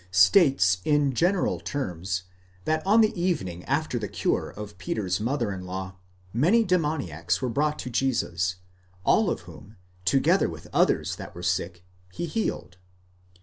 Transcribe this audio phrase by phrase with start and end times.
[0.09, 2.23] states in general terms,
[2.65, 5.95] that on the evening after the cure of Peter's mother in law,
[6.33, 8.55] many demoniacs were brought to Jesus,
[9.03, 12.77] all of whom, together with others that were sick, he healed.